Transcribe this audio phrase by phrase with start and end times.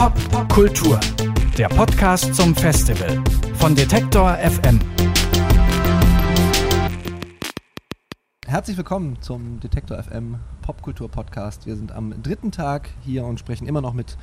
[0.00, 0.98] Popkultur,
[1.58, 3.22] der Podcast zum Festival
[3.56, 4.80] von Detektor FM.
[8.46, 11.66] Herzlich willkommen zum Detektor FM Popkultur Podcast.
[11.66, 14.16] Wir sind am dritten Tag hier und sprechen immer noch mit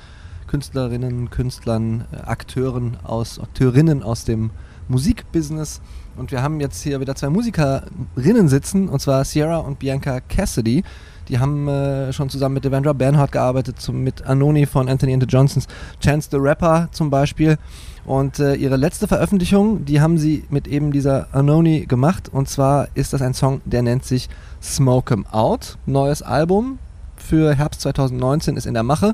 [0.48, 4.50] Künstlerinnen, Künstlern, äh, Akteuren aus, Akteurinnen aus dem
[4.88, 5.82] Musikbusiness.
[6.16, 10.84] Und wir haben jetzt hier wieder zwei Musikerinnen sitzen, und zwar Sierra und Bianca Cassidy.
[11.30, 15.24] Die haben äh, schon zusammen mit Devendra Bernhardt gearbeitet, zum, mit Anoni von Anthony and
[15.24, 15.68] the Johnsons,
[16.02, 17.58] Chance the Rapper zum Beispiel.
[18.06, 22.30] Und äh, ihre letzte Veröffentlichung, die haben sie mit eben dieser Anoni gemacht.
[22.32, 24.30] Und zwar ist das ein Song, der nennt sich
[24.62, 25.78] Smoke 'em Out.
[25.86, 26.80] Neues Album
[27.18, 29.14] für Herbst 2019 ist in der Mache.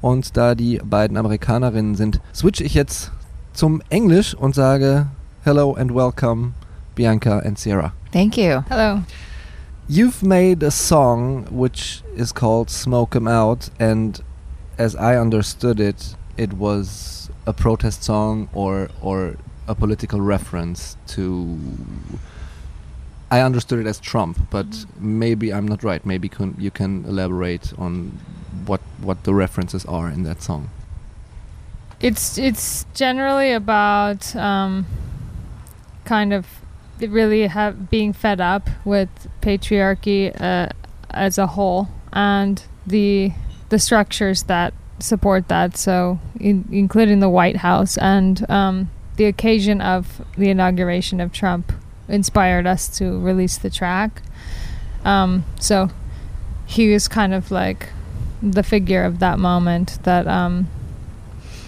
[0.00, 3.10] Und da die beiden Amerikanerinnen sind, switche ich jetzt
[3.52, 5.08] zum Englisch und sage
[5.42, 6.52] Hello and welcome,
[6.94, 7.92] Bianca and Sierra.
[8.12, 8.62] Thank you.
[8.68, 9.00] Hello.
[9.90, 14.20] You've made a song which is called Smoke 'em Out, and
[14.76, 21.58] as I understood it, it was a protest song or or a political reference to.
[23.30, 26.04] I understood it as Trump, but maybe I'm not right.
[26.04, 28.18] Maybe can, you can elaborate on
[28.66, 30.68] what what the references are in that song.
[32.00, 34.84] It's it's generally about um,
[36.04, 36.46] kind of
[37.06, 39.08] really have being fed up with
[39.40, 40.68] patriarchy uh,
[41.10, 43.32] as a whole and the
[43.68, 45.76] the structures that support that.
[45.76, 51.72] So, in, including the White House and um, the occasion of the inauguration of Trump
[52.08, 54.22] inspired us to release the track.
[55.04, 55.90] Um, so,
[56.66, 57.90] he was kind of like
[58.42, 59.98] the figure of that moment.
[60.04, 60.68] That um,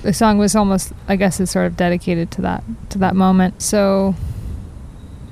[0.02, 3.62] the song was almost, I guess, is sort of dedicated to that to that moment.
[3.62, 4.14] So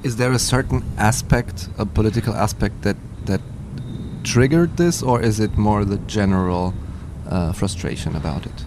[0.02, 2.96] is there a certain aspect, a political aspect that
[3.26, 3.40] that
[4.24, 6.74] triggered this, or is it more the general
[7.28, 8.64] uh, frustration about it,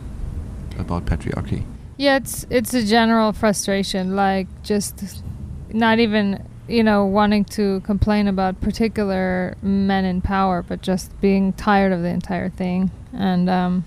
[0.78, 1.64] about patriarchy?
[1.98, 5.24] Yeah, it's it's a general frustration, like just
[5.72, 11.54] not even you know wanting to complain about particular men in power, but just being
[11.54, 12.92] tired of the entire thing.
[13.14, 13.86] And um,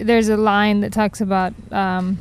[0.00, 2.18] there's a line that talks about um,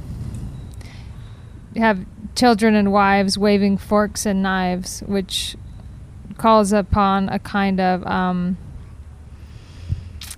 [1.75, 5.56] have children and wives waving forks and knives, which
[6.38, 8.57] calls upon a kind of um,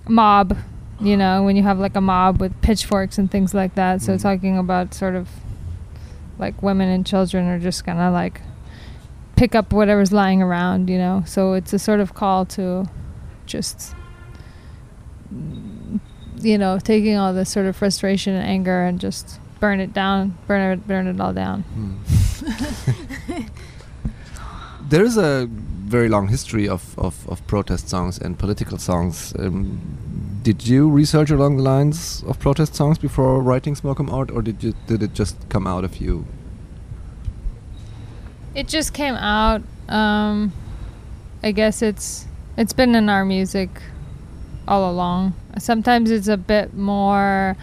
[0.08, 0.56] mob,
[1.00, 4.00] you know, when you have like a mob with pitchforks and things like that.
[4.02, 4.22] So, Mm.
[4.22, 5.28] talking about sort of
[6.38, 8.40] like women and children are just gonna like
[9.36, 11.22] pick up whatever's lying around, you know.
[11.26, 12.88] So, it's a sort of call to
[13.46, 13.94] just
[16.40, 20.36] you know, taking all this sort of frustration and anger and just burn it down,
[20.46, 21.64] burn it, burn it all down.
[24.88, 29.34] there is a very long history of, of, of protest songs and political songs.
[29.38, 29.80] Um,
[30.42, 34.42] did you research along the lines of protest songs before writing Smoke 'em Out, or
[34.42, 36.24] did you did it just come out of you?
[38.54, 39.62] It just came out.
[39.88, 40.52] Um,
[41.42, 42.26] I guess it's
[42.56, 43.70] it's been in our music
[44.66, 45.34] all along.
[45.58, 47.56] Sometimes it's a bit more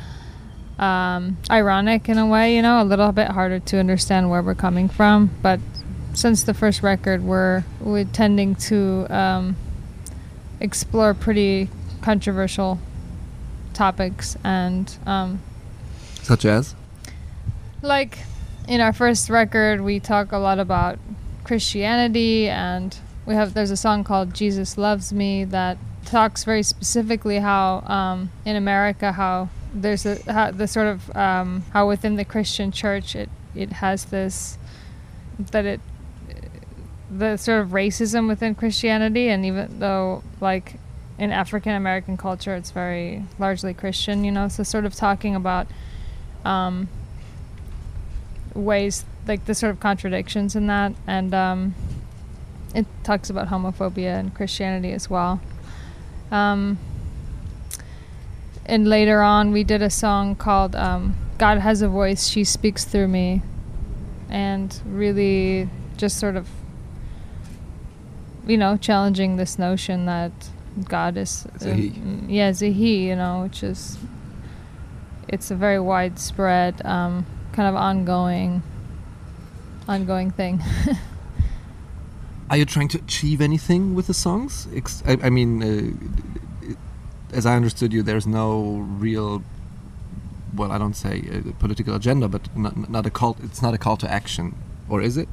[0.80, 4.56] um, ironic in a way, you know, a little bit harder to understand where we're
[4.56, 5.32] coming from.
[5.42, 5.60] But
[6.14, 9.56] since the first record, we're we're tending to um,
[10.60, 11.70] explore pretty
[12.02, 12.80] controversial
[13.74, 15.42] topics and um,
[16.22, 16.76] Such as?
[17.82, 18.18] like
[18.68, 20.98] in our first record we talk a lot about
[21.44, 27.38] christianity and we have there's a song called jesus loves me that talks very specifically
[27.38, 32.26] how um, in america how there's a how the sort of um, how within the
[32.26, 34.58] christian church it it has this
[35.38, 35.80] that it
[37.12, 40.76] the sort of racism within christianity and even though like
[41.18, 45.68] in african american culture it's very largely christian you know so sort of talking about
[46.44, 46.88] um,
[48.54, 51.76] ways like the sort of contradictions in that and um,
[52.76, 55.40] it talks about homophobia and christianity as well.
[56.30, 56.78] Um,
[58.66, 62.84] and later on we did a song called um, god has a voice she speaks
[62.86, 63.42] through me
[64.30, 66.48] and really just sort of
[68.48, 70.32] you know challenging this notion that
[70.86, 71.90] god is Is a he.
[71.90, 73.98] um, yeah is a he you know which is
[75.28, 78.62] it's a very widespread um, kind of ongoing
[79.88, 80.62] ongoing thing
[82.48, 84.68] Are you trying to achieve anything with the songs?
[84.76, 86.45] Ex- I, I mean, uh,
[87.36, 89.44] as I understood you, there's no real,
[90.56, 91.22] well, I don't say
[91.60, 93.36] political agenda, but not, not a call.
[93.44, 94.56] It's not a call to action,
[94.90, 95.28] or is it?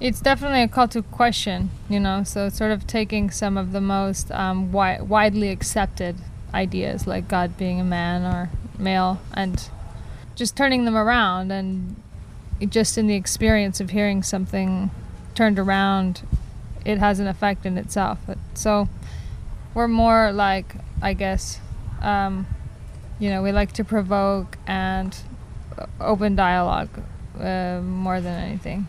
[0.00, 3.80] It's definitely a call to question, you know, so sort of taking some of the
[3.80, 6.16] most um, wi- widely accepted
[6.52, 9.68] ideas like God being a man or male and
[10.34, 11.96] just turning them around and
[12.68, 14.90] just in the experience of hearing something
[15.34, 16.22] turned around
[16.84, 18.88] it has an effect in itself But- so
[19.76, 20.68] we're more like
[21.02, 21.60] i guess
[22.02, 22.46] um,
[23.20, 25.10] you know we like to provoke and
[26.00, 26.88] open dialogue
[27.38, 28.80] uh, more than anything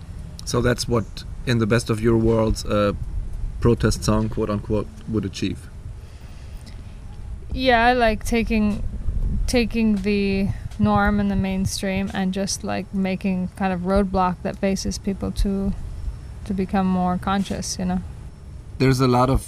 [0.46, 1.06] So that's what,
[1.46, 2.96] in the best of your worlds, a
[3.60, 5.60] protest song, quote unquote, would achieve.
[7.54, 8.82] yeah i like taking
[9.48, 10.48] taking the
[10.80, 15.74] norm and the mainstream and just like making kind of roadblock that faces people to
[16.46, 18.00] to become more conscious you know
[18.80, 19.42] There's a lot of,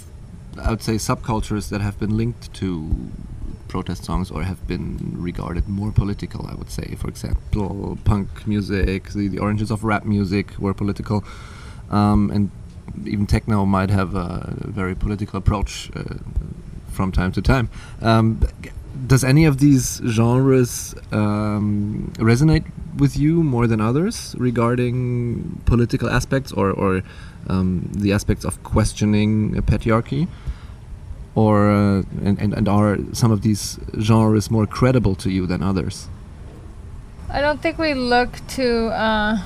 [0.58, 3.10] I would say, subcultures that have been linked to
[3.68, 6.46] protest songs or have been regarded more political.
[6.46, 11.24] I would say, for example, punk music, the, the origins of rap music were political,
[11.90, 12.50] um, and
[13.06, 16.14] even techno might have a very political approach uh,
[16.90, 17.70] from time to time.
[18.02, 18.40] Um,
[19.06, 22.64] does any of these genres um, resonate
[22.96, 27.02] with you more than others regarding political aspects or, or
[27.48, 30.28] um, the aspects of questioning a patriarchy?
[31.34, 35.62] Or uh, and, and, and are some of these genres more credible to you than
[35.62, 36.08] others?
[37.28, 39.42] I don't think we look to uh,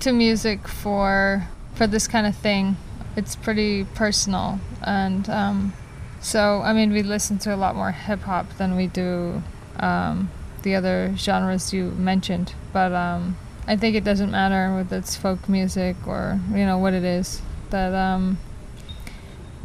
[0.00, 2.76] to music for for this kind of thing.
[3.16, 5.72] It's pretty personal, and um,
[6.20, 9.42] so I mean, we listen to a lot more hip hop than we do
[9.80, 10.30] um,
[10.62, 12.54] the other genres you mentioned.
[12.72, 13.36] But um,
[13.66, 17.42] I think it doesn't matter whether it's folk music or you know what it is.
[17.70, 18.38] That um,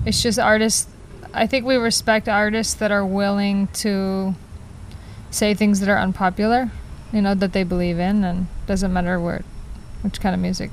[0.06, 0.88] it's just artists.
[1.34, 4.36] I think we respect artists that are willing to
[5.30, 6.72] say things that are unpopular
[7.12, 9.44] you know that they believe in and doesn't matter where
[10.02, 10.72] which kind of music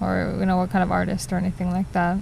[0.00, 2.18] or you know what kind of artist or anything like that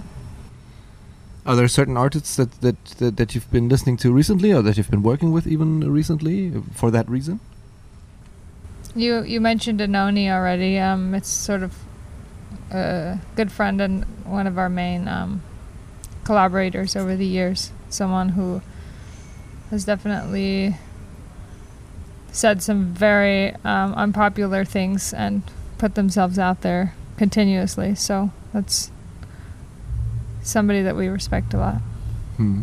[1.45, 4.77] Are there certain artists that, that, that, that you've been listening to recently or that
[4.77, 7.39] you've been working with even recently for that reason?
[8.95, 10.79] you you mentioned Anohni already.
[10.79, 11.75] Um it's sort of
[12.71, 15.41] a good friend and one of our main um
[16.23, 17.71] collaborators over the years.
[17.89, 18.61] Someone who
[19.69, 20.75] has definitely
[22.31, 25.41] said some very um, unpopular things and
[25.79, 27.95] put themselves out there continuously.
[27.95, 28.91] So that's
[30.49, 31.81] somebody that we respect a lot
[32.39, 32.61] Hmm.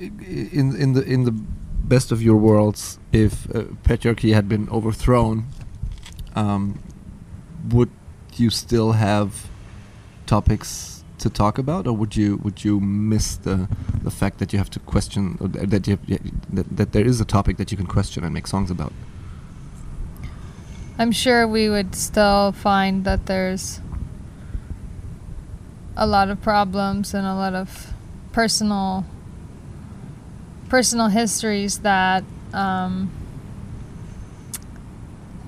[0.00, 5.44] In in the in the best of your worlds, if uh, patriarchy had been overthrown,
[6.34, 6.80] um,
[7.70, 7.90] would
[8.34, 9.48] you still have
[10.26, 13.68] topics to talk about, or would you would you miss the
[14.02, 17.20] the fact that you have to question or that you have, that, that there is
[17.20, 18.92] a topic that you can question and make songs about?
[20.98, 23.80] I'm sure we would still find that there's
[25.96, 27.92] a lot of problems and a lot of
[28.32, 29.04] personal
[30.68, 32.24] personal histories that
[32.54, 33.10] um,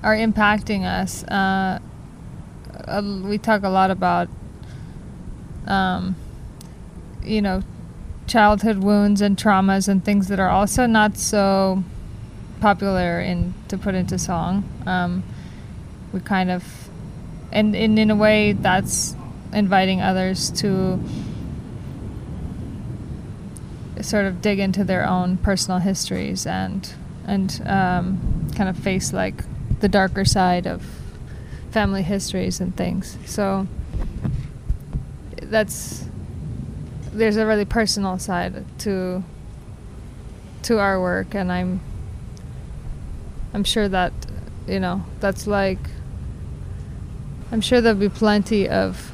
[0.03, 1.23] are impacting us.
[1.23, 1.79] Uh,
[3.23, 4.29] we talk a lot about,
[5.65, 6.15] um,
[7.23, 7.63] you know,
[8.27, 11.83] childhood wounds and traumas and things that are also not so
[12.61, 14.63] popular in to put into song.
[14.85, 15.23] Um,
[16.13, 16.63] we kind of,
[17.51, 19.15] and, and in a way, that's
[19.53, 20.99] inviting others to
[24.01, 26.93] sort of dig into their own personal histories and
[27.25, 29.43] and um, kind of face like
[29.79, 30.85] the darker side of
[31.71, 33.17] family histories and things.
[33.25, 33.67] So
[35.41, 36.05] that's
[37.11, 39.23] there's a really personal side to
[40.63, 41.79] to our work, and I'm
[43.53, 44.13] I'm sure that
[44.67, 45.79] you know that's like
[47.51, 49.13] I'm sure there'll be plenty of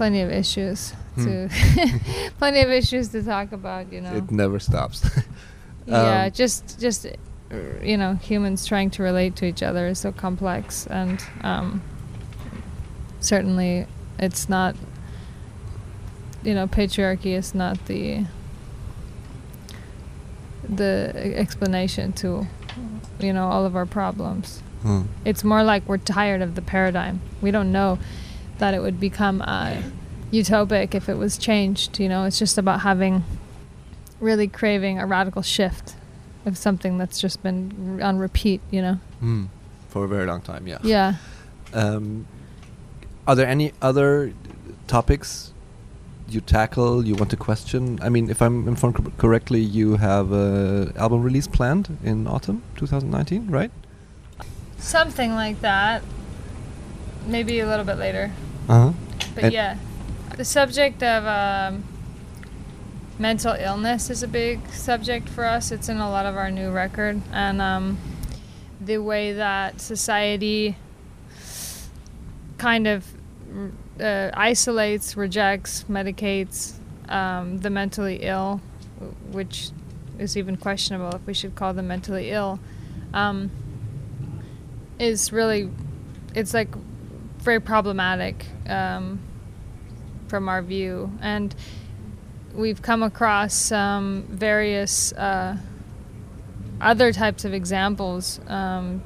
[0.00, 1.24] plenty of issues Hmm.
[1.24, 1.48] to
[2.38, 3.92] plenty of issues to talk about.
[3.92, 4.98] You know, It never stops.
[5.86, 9.98] yeah, Um, just just uh, you know, humans trying to relate to each other is
[9.98, 11.82] so complex, and um,
[13.20, 13.86] certainly
[14.18, 14.74] it's not.
[16.44, 18.24] You know, patriarchy is not the
[20.68, 22.46] the explanation to
[23.18, 24.62] you know all of our problems.
[24.82, 25.02] Hmm.
[25.24, 27.20] It's more like we're tired of the paradigm.
[27.42, 27.98] We don't know
[28.60, 29.82] that it would become uh,
[30.32, 31.98] utopic if it was changed.
[31.98, 33.24] You know, it's just about having
[34.20, 35.96] really craving a radical shift
[36.46, 38.60] of something that's just been on repeat.
[38.70, 38.94] You know.
[39.20, 39.44] Hmm.
[39.88, 40.78] For a very long time, yeah.
[40.84, 41.14] Yeah.
[41.74, 42.26] Um,
[43.26, 44.32] are there any other
[44.86, 45.52] topics
[46.28, 47.98] you tackle, you want to question?
[48.00, 52.62] I mean, if I'm informed cor- correctly, you have a album release planned in autumn
[52.76, 53.72] 2019, right?
[54.78, 56.02] Something like that.
[57.26, 58.30] Maybe a little bit later.
[58.70, 58.92] Uh huh.
[59.34, 59.78] But And- yeah,
[60.36, 61.82] the subject of um,
[63.18, 65.72] mental illness is a big subject for us.
[65.72, 67.98] It's in a lot of our new record, and um,
[68.80, 70.76] the way that society
[72.58, 73.04] kind of
[74.00, 76.74] uh, isolates, rejects, medicates
[77.08, 78.60] um, the mentally ill,
[79.32, 79.70] which
[80.20, 82.60] is even questionable if we should call them mentally ill,
[83.12, 83.50] um,
[85.00, 85.68] is really,
[86.36, 86.68] it's like
[87.40, 89.20] very problematic um,
[90.28, 91.10] from our view.
[91.20, 91.54] And
[92.54, 95.56] we've come across um, various uh,
[96.80, 99.02] other types of examples, um,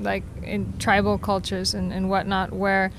[0.00, 2.90] like in tribal cultures and, and whatnot, where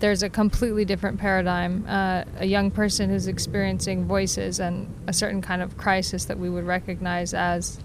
[0.00, 1.84] there's a completely different paradigm.
[1.88, 6.50] Uh, a young person who's experiencing voices and a certain kind of crisis that we
[6.50, 7.80] would recognize as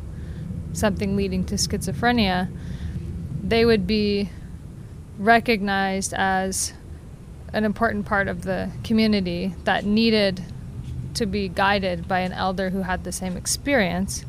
[0.74, 2.52] something leading to schizophrenia,
[3.44, 4.30] they would be
[5.20, 6.74] recognized as
[7.54, 10.44] an important part of the community that needed
[11.14, 14.26] to be guided by an elder who had the same experience.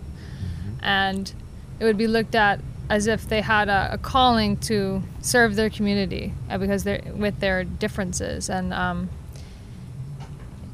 [0.82, 1.32] And
[1.78, 5.70] it would be looked at as if they had a, a calling to serve their
[5.70, 9.08] community uh, because they're with their differences and um,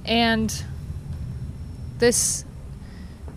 [0.07, 0.65] and
[1.99, 2.45] this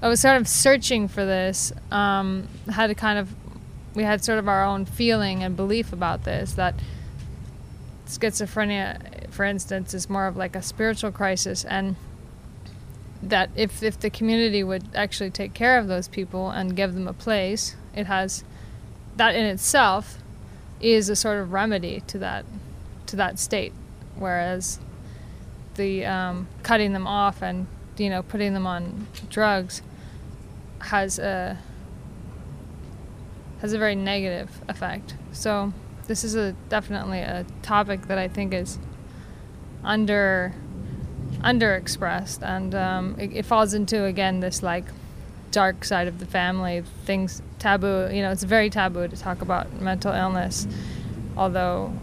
[0.02, 3.30] I was sort of searching for this um, had a kind of
[3.96, 6.76] we had sort of our own feeling and belief about this that
[8.06, 11.96] schizophrenia for instance is more of like a spiritual crisis and
[13.22, 17.08] that if if the community would actually take care of those people and give them
[17.08, 18.44] a place it has
[19.18, 20.20] that in itself
[20.80, 22.46] is a sort of remedy to that
[23.08, 23.74] to that state,
[24.16, 24.80] whereas
[25.76, 27.68] the um, cutting them off and
[27.98, 29.82] you know putting them on drugs
[30.80, 31.58] has a
[33.62, 35.16] has a very negative effect.
[35.32, 35.74] So
[36.08, 38.80] this is a definitely a topic that I think is
[39.84, 40.54] under
[41.42, 44.86] underexpressed, and um, it, it falls into again this like
[45.52, 48.10] dark side of the family, things taboo.
[48.12, 50.68] You know, it's very taboo to talk about mental illness,
[51.38, 51.94] although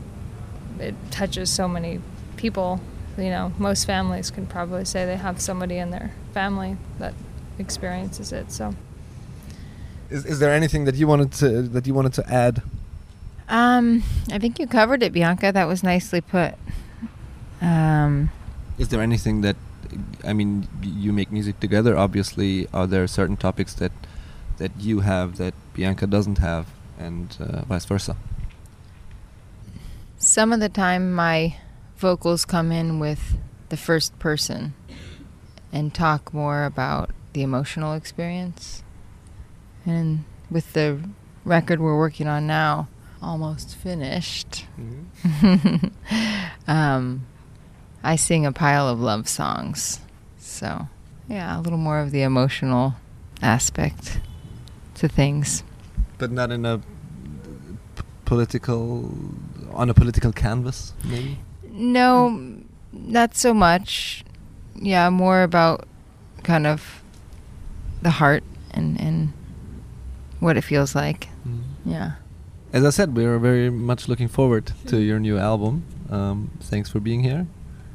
[0.78, 2.00] it touches so many
[2.36, 2.80] people.
[3.16, 7.14] You know, most families can probably say they have somebody in their family that
[7.58, 8.52] experiences it.
[8.52, 8.75] So,
[10.10, 12.62] is, is there anything that you wanted to that you wanted to add?
[13.48, 15.52] Um, I think you covered it, Bianca.
[15.52, 16.54] That was nicely put.
[17.60, 18.30] Um,
[18.78, 19.56] is there anything that
[20.25, 21.96] I mean, you make music together.
[21.96, 23.92] Obviously, are there certain topics that
[24.58, 26.66] that you have that Bianca doesn't have,
[26.98, 28.16] and uh, vice versa?
[30.18, 31.56] Some of the time, my
[31.96, 34.75] vocals come in with the first person
[35.72, 38.82] and talk more about the emotional experience.
[39.86, 41.00] And with the
[41.44, 42.88] record we're working on now,
[43.22, 44.66] almost finished.
[44.78, 45.86] Mm-hmm.
[46.70, 47.26] um,
[48.02, 50.00] I sing a pile of love songs.
[50.38, 50.88] So,
[51.28, 52.94] yeah, a little more of the emotional
[53.40, 54.20] aspect
[54.96, 55.62] to things.
[56.18, 56.84] But not in a p-
[58.24, 59.14] political,
[59.72, 61.38] on a political canvas, maybe?
[61.64, 62.58] No,
[62.92, 64.24] not so much.
[64.74, 65.86] Yeah, more about
[66.42, 67.02] kind of
[68.02, 69.32] the heart and, and
[70.40, 71.28] what it feels like.
[71.46, 71.60] Mm.
[71.84, 72.10] Yeah.
[72.72, 75.84] As I said, we are very much looking forward to your new album.
[76.10, 77.46] Um, thanks for being here.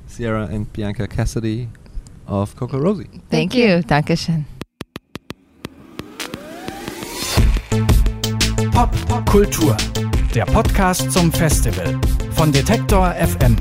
[0.08, 1.68] Sierra and Bianca Casady
[2.28, 3.10] of CocoRosie.
[3.10, 3.68] Thank, Thank you.
[3.68, 3.82] you.
[3.84, 4.46] Dankeschön.
[8.72, 9.78] Pop, Pop Kultur,
[10.34, 12.00] der Podcast zum Festival
[12.32, 13.56] von Detektor FM.